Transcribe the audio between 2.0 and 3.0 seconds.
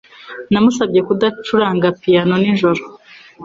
piyano nijoro